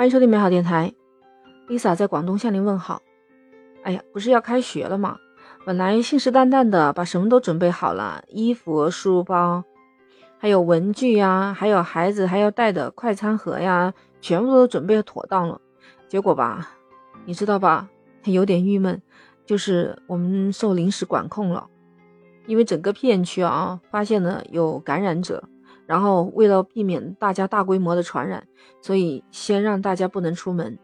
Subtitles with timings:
[0.00, 0.94] 欢迎收听美好电台
[1.68, 3.02] ，Lisa 在广东向您问好。
[3.82, 5.18] 哎呀，不是要开学了吗？
[5.66, 9.62] 本来信誓旦旦的把什么都准备好了，衣服、书包，
[10.38, 13.92] 还有文具呀，还有孩子还要带的快餐盒呀，
[14.22, 15.60] 全部都准备妥当了。
[16.08, 16.70] 结果吧，
[17.26, 17.86] 你知道吧？
[18.24, 19.02] 有点郁闷，
[19.44, 21.68] 就是我们受临时管控了，
[22.46, 25.44] 因为整个片区啊发现了有感染者。
[25.90, 28.46] 然后为了避免大家大规模的传染，
[28.80, 30.78] 所以先让大家不能出门，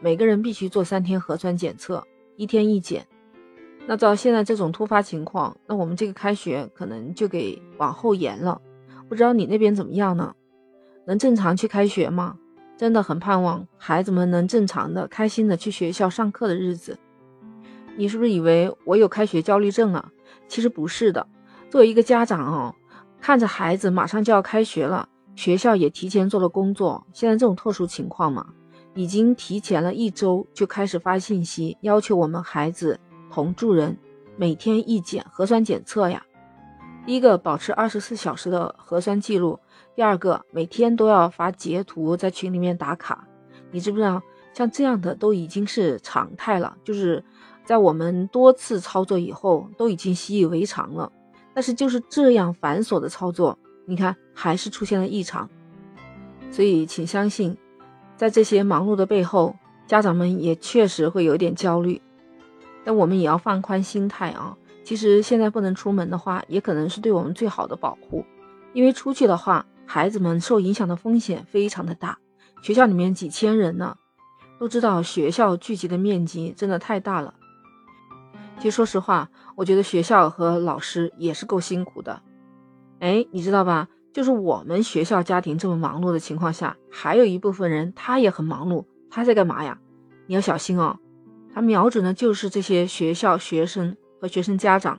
[0.00, 2.02] 每个人必须做三天核酸检测，
[2.36, 3.06] 一天一检。
[3.86, 8.58] 那照现在这种突发情况，那我们这个开学可能就给往后延了。
[9.10, 10.34] 不知道你那边怎么样呢？
[11.04, 12.38] 能正常去开学吗？
[12.78, 16.98] 真的很盼望孩子们能正常的、开心的去学校上课的日子。
[17.98, 20.10] 你是不是以为我有开学焦虑症啊？
[20.48, 21.26] 其实不是的，
[21.68, 22.74] 作为一个家长哦。
[23.20, 27.06] 看着孩子马上就要开学了，学校也提前做了工作。
[27.12, 28.46] 现在这种特殊情况嘛，
[28.94, 33.00] 已经提前了一周就开始发信息，要求我们孩子
[33.30, 33.98] 同住人
[34.36, 36.22] 每天一检核酸检测呀。
[37.04, 39.58] 第一个，保持二十四小时的核酸记录；
[39.94, 43.26] 第二个，每天都要发截图在群里面打卡。
[43.70, 47.24] 你知不知道，像这样的都已经是常态了，就是
[47.64, 51.12] 在我们多次操作以后，都已经习以为常了。
[51.56, 55.48] 但是就是这样繁琐的操作，你看还是出现了异常，
[56.50, 57.56] 所以请相信，
[58.14, 61.98] 在这些忙碌的背后，家长们也确实会有点焦虑。
[62.84, 64.54] 但我们也要放宽心态啊！
[64.84, 68.22] 其实现在不能出门的话，也可能是对我们最好的保护，
[68.74, 72.18] 因为出去的话，孩子们受影响的风险非常的大。
[72.60, 73.96] 学校里面几千人呢，
[74.60, 77.32] 都知道学校聚集的面积真的太大了。
[78.58, 79.28] 其实说实话。
[79.54, 82.20] 我觉得学校和老师也是够辛苦的，
[83.00, 83.88] 哎，你知道吧？
[84.12, 89.78] 就是我们学校家庭这么忙碌的情况下，还有一部分人他也很忙碌，他在干嘛呀？
[90.26, 90.98] 你要小心哦，
[91.54, 94.98] 他瞄准的就是这些学校学生和学生家长。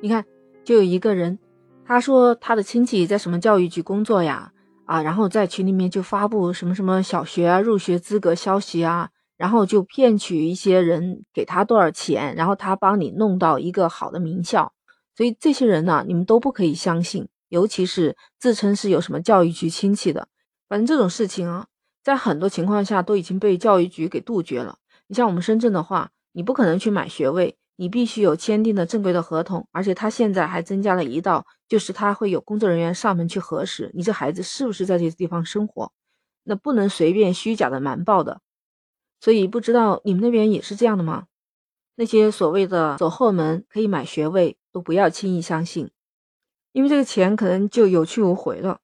[0.00, 0.24] 你看，
[0.64, 1.38] 就有一个人，
[1.84, 4.52] 他说他的亲戚在什么教育局工作呀，
[4.86, 9.10] 啊，然后在群里面就发布什么什么小学啊入学资格消息啊。
[9.38, 14.74] 然后就骗取一些人给他多少钱，然后他帮你弄到一个好的名校。
[15.16, 20.28] 所以这些人呢，你们都不可以相信，尤其是自称是有什么教育局亲戚的。
[20.68, 21.66] 反正这种事情啊，
[22.04, 24.76] 在很多情况下都已经被教育局给杜绝了。
[25.06, 35.92] 你像我们深圳的话，你不可能去买学位，你必须有签订的正规的合同，而且他现在还增加了一道，就是他会有工作人员上门去核实你这孩子是不是在这地方生活，
[36.44, 38.40] 那不能随便虚假的瞒报的。
[39.20, 41.26] 所以不知道你们那边也是这样的吗？
[41.96, 45.90] 那些所谓的走后门可以买学位，都不要轻易相信，
[46.70, 48.78] 因为这个钱可能就有去无回了。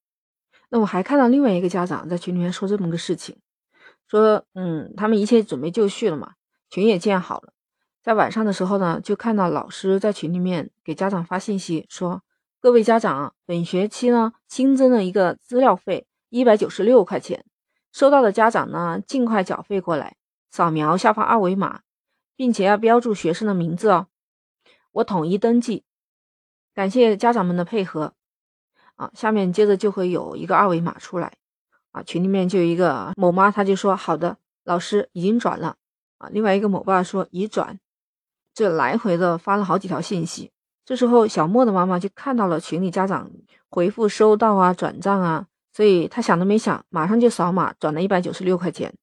[0.71, 3.37] 那我还看到另外一个家长在群里面说这么个事情，
[4.09, 6.33] 说嗯，他们一切准备就绪了嘛，
[6.69, 7.53] 群也建好了，
[8.03, 12.23] 在晚上的时候呢，就看到老师在群里面给家长发信息说，
[12.61, 17.45] 各位家长，本学期呢新增了一个资料费一百九十六块钱，
[17.93, 20.17] 收到的家长呢尽快缴费过来。
[20.55, 21.81] 扫描下方二维码，
[22.37, 24.07] 并且要标注学生的名字哦，
[24.93, 25.83] 我统一登记。
[26.73, 28.15] 感谢家长们的配合
[28.95, 29.11] 啊！
[29.15, 31.33] 下面接着就会有一个二维码出来
[31.91, 35.75] 啊，群里面就有一个某妈，她就说：“好的，老师已经转了
[36.19, 37.81] 啊。”另外一个某爸说：“已转。”
[38.55, 40.53] 这来回的发了好几条信息。
[40.85, 43.29] 这时候小莫的妈妈就看到了群里家长
[43.69, 48.95] 回复收到啊、转账啊，所以她想都没想，马上就扫码转了一百九十六块钱。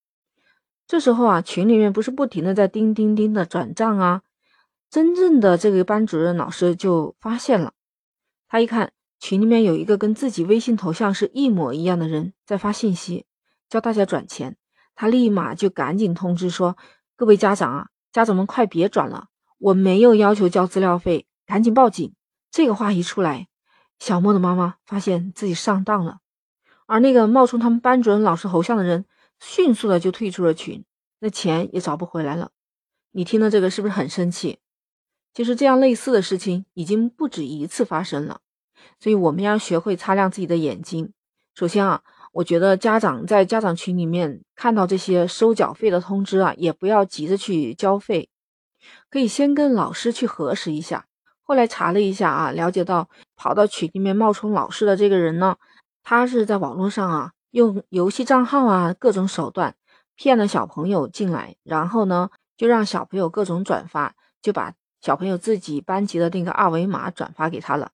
[0.92, 4.24] 这时候啊，群里面不是不停的在叮叮叮的转账啊，
[4.90, 7.72] 真正的这个班主任老师就发现了，
[8.50, 13.26] 他一看群里面有一个跟自己微信头像是一模一样的人在发信息，
[13.70, 14.58] 叫大家转钱，
[14.94, 16.76] 他立马就赶紧通知说，
[17.16, 19.28] 各位家长啊，家长们快别转了，
[19.60, 22.14] 我没有要求交资料费，赶紧报警。
[22.52, 23.48] 这个话一出来，
[23.98, 26.18] 小莫的妈妈发现自己上当了，
[26.86, 29.06] 而那个冒充他们班主任老师头像的人。
[29.42, 30.86] 迅速的就退出了群，
[31.20, 32.52] 那钱也找不回来了。
[33.12, 34.60] 你听到这个是不是很生气？
[35.34, 38.42] 其实这样类似的事情已经不止一次发生了，
[39.00, 41.12] 所以我们要学会擦亮自己的眼睛。
[41.56, 42.04] 首先啊，
[42.34, 48.30] 我觉得家长在家长群里面看到这些收缴费的通知啊，也不要急着去交费，
[49.10, 51.08] 可以先跟老师去核实一下。
[51.42, 55.58] 后来查了一下啊，了解到跑到群里面冒充老师的这个人呢，
[56.04, 57.32] 他是在网络上啊。
[57.52, 59.76] 用游戏账号啊，各种手段
[60.16, 67.92] 骗了小朋友进来，然后呢，就让小朋友各种转发，就把小朋友自己班级的那个二维码转发给他了。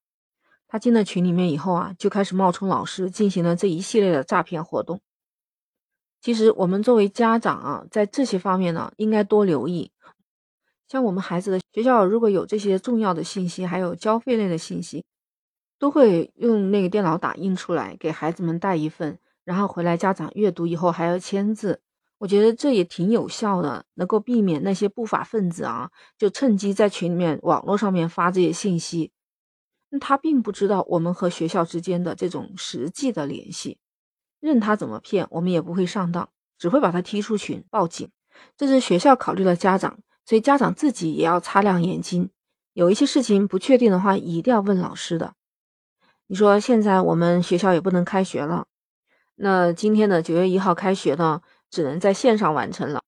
[0.67, 4.99] 他进了群里面以后啊，就开始冒充老师，进行了这一系列的诈骗活动。
[6.19, 9.91] 其实我们作为家长啊，在这些方面呢，应该多留意。
[10.87, 15.05] 像我们孩子的学校，如果有这些重要的信息，还有交费类的信息，
[15.79, 21.79] 都会用那个电脑打印出来，给孩子们带一份，然后回来家长阅读以后还要签字。
[22.17, 29.13] 我觉得这也挺有效的，能够避免那些不法分子啊，就趁机在群里面、网络上面发这些信息。
[29.89, 33.77] 那他并不知道我们和学校之间的这种实际的联系，
[34.41, 36.27] 任他怎么骗，我们也不会上当，
[36.57, 38.09] 只会把他踢出群、报警。
[38.57, 42.29] 这是学校考虑了家长，所以家长自己也要擦亮眼睛。
[42.73, 45.35] 有一些事情不确定的话，一定要问老师的。
[46.25, 48.65] 你说现在我们学校也不能开学了，
[49.39, 51.41] 那今天的九月一号开学呢？
[51.69, 53.01] 只能在线上完成了，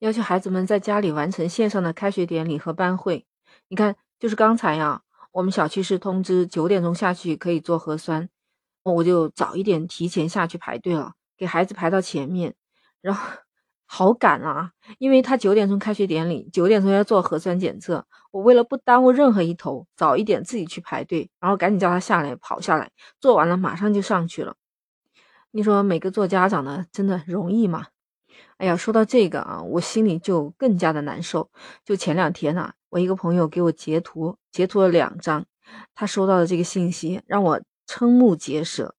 [0.00, 3.24] 要求孩子们在家里完成线上的开学典礼和班会。
[3.68, 8.28] 你看，就是刚才呀，我们小区是通知九点钟下去可以做核酸，
[8.82, 12.54] 我就早一点提前下去排队了，给孩子排到前面。
[13.00, 13.24] 然后
[13.86, 18.04] 好赶啊，因为他九点钟开学典礼，九点钟要做核酸检测。
[18.32, 22.90] 我为了不耽误任何一头，早一点自己去排队，然后赶紧叫他下来跑下来，
[23.20, 24.56] 做完了马上就上去了。
[25.54, 27.88] 你说每个做家长的真的容易吗？
[28.56, 31.50] 哎呀，说到这个啊，我心里就更加的难受。
[31.84, 35.44] 就前两天呢，我一个朋友给我截图，截图了两张，
[35.94, 38.94] 他收到的这个信息让我瞠目结舌。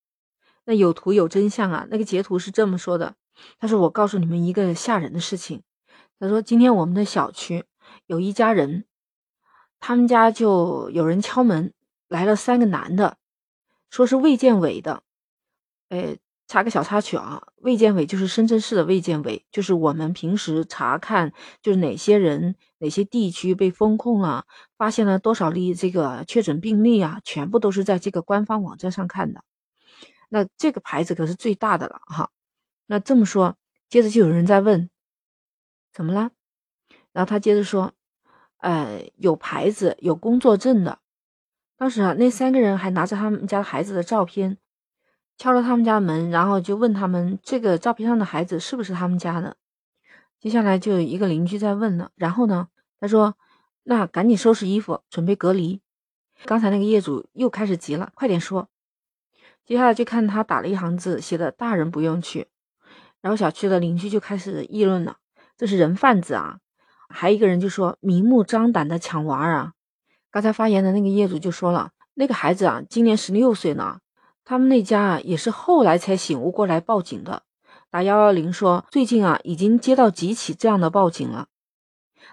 [0.65, 3.15] 那有图有真相啊，那个截图是这么说的：
[3.57, 5.63] 他说我告诉你们一个吓人的事情。
[6.19, 7.65] 他说今天我们的小区
[8.05, 8.85] 有一家人，
[9.79, 11.73] 他们家就有人敲门，
[12.07, 13.17] 来了三个男的，
[13.89, 15.01] 说是卫健委的，
[15.89, 16.19] 哎。
[16.53, 21.33] 插个小插曲啊，卫健委就是深圳市的卫健委，就是我们平时查看
[21.63, 24.45] 就是哪些人、哪些地区被封控了，
[24.77, 29.43] 发现了多少例这个确诊病例啊，全部都是在这个官方网站上看的。
[30.29, 32.29] 那这个牌子可是最大的了哈。
[32.85, 33.57] 那这么说，
[33.89, 34.91] 接着就有人在问，
[35.91, 36.29] 怎么了？
[37.13, 37.93] 然后他接着说，
[38.57, 40.99] 呃，有牌子、有工作证的。
[41.75, 44.59] 当时啊，那三个人还拿着他们家孩子的照片。
[45.37, 49.57] 敲了他们家门，然后就问他们这个照片上的孩子是不是他们家的。
[50.39, 52.67] 接下来就有一个邻居在问了，然后呢，
[52.99, 53.35] 他说
[53.83, 55.81] ：“那赶紧收拾衣服，准备隔离。”
[56.45, 58.67] 刚才那个业主又开始急了，快点说。
[59.65, 62.47] 接下来就看他打了一行字，写的“大人不用去”。
[63.21, 65.17] 然后小区的邻居就开始议论了
[65.57, 66.59] ：“这是人贩子啊！”
[67.07, 69.73] 还一个人就说：“明目张胆的抢娃儿啊！”
[70.29, 73.99] 刚才发言的那个业主就说了：“那个孩子啊，今年十六岁呢。”
[74.45, 77.43] 他们那家啊，也是后来才醒悟过来报警的，
[77.89, 81.47] 打幺幺零说最近啊，已经接到几起这样的报警了。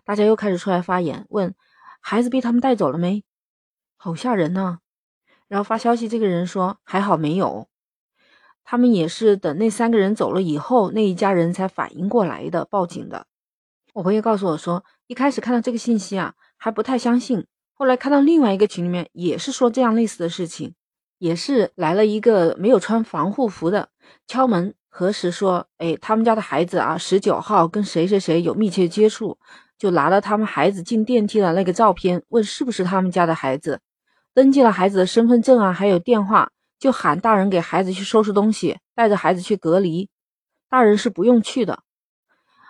[0.04, 1.54] 大家又开始出来发言，问
[2.00, 3.22] 孩子被他们带走了没？
[3.96, 4.78] 好吓人呐！
[5.46, 7.68] 然后发消息，这个人说还好没有。
[8.64, 13.26] 他们也是等那三个人走了以后，那一家人才反应过来的报警的。
[13.94, 20.74] 我朋友告诉我说，一开始看到这个信息啊，还不太相信，后来看到另外一个群里面也是说这样类似的事情。
[21.20, 23.90] 也是来了一个没有穿防护服的
[24.26, 29.38] 敲门核实说，哎，他们家的孩子啊，十九号跟谁谁谁有密切接触，
[29.78, 33.80] 就拿了他们孩子进电梯的那个照片，问是不是他们家的孩子，
[34.32, 40.08] 登记了孩子的身份证啊，还有电话，就喊大人给孩子去收拾东西，带着孩子去隔离，
[40.70, 41.80] 大人是不用去的。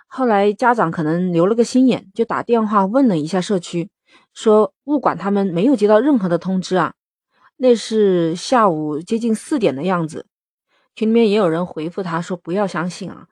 [0.09, 3.91] 后来家长可能留了个心眼，就打电话问了一下社区，
[4.35, 6.95] 说物管他们没有接到任何的通知啊。
[7.63, 10.25] 那是下午接近四点的样子，
[10.95, 13.29] 群里面也有人回复他说不要相信啊，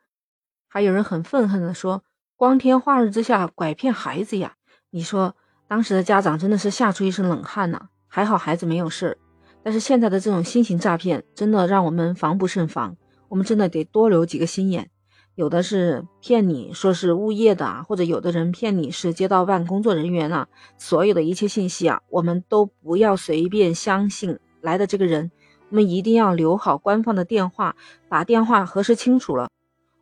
[0.68, 2.04] 还有人很愤恨的说
[2.36, 4.56] 光天化日之下拐骗孩子呀！
[4.90, 5.34] 你说
[5.66, 9.16] 当时的家长真的是吓出一身冷汗呐，还好孩子没有事儿，
[9.62, 12.98] 但是现在的这种新型诈骗真的让我们防不胜防，
[13.30, 14.90] 我们真的得多留几个心眼。
[15.38, 25.30] 有的是骗你说是物业的，或者有的人骗你是街道办工作人员啊，所有的一切信息啊，我们都不要随便相信来的这个人，
[25.70, 27.76] 我们一定要留好官方的电话，
[28.08, 29.48] 打电话核实清楚了，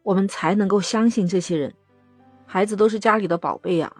[0.04, 1.74] 我们才能够相信这些人。
[2.46, 3.92] 孩子都是家里的宝贝呀，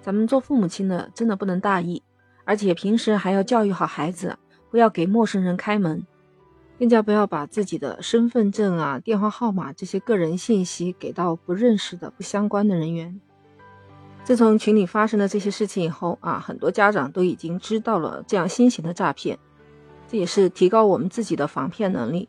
[0.00, 2.02] 咱们做父母亲的真的不能大意，
[2.46, 4.38] 而且平时还要教育好孩子，
[4.70, 6.06] 不要给陌生人开门。
[6.78, 13.18] 更加不要把自己的身份证啊、电话号码这些个人信息给到不认识的、不相关的人员。
[14.24, 19.38] 自从群里发生了这些事情以后啊，很多家长都已经知道了这样新型的诈骗，
[20.08, 22.28] 这也是提高我们自己的防骗能力。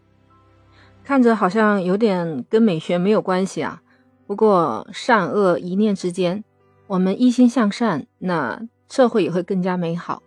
[1.03, 3.81] 看着好像有点跟美学没有关系啊，
[4.27, 6.43] 不过善恶一念之间，
[6.85, 10.21] 我们一心向善，那社会也会更加美好。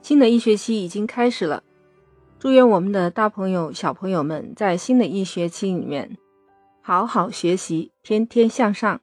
[0.00, 1.62] 新的一学期已经开始了。
[2.44, 6.18] 祝愿我们的大朋友、小朋友们在新的一学期里面
[6.82, 9.00] 好好学习，天天向上。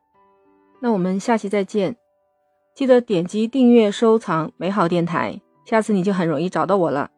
[0.79, 1.97] 那我们下期再见，
[2.75, 7.09] 记得点击订阅、收藏美好电台，下次你就很容易找到我了。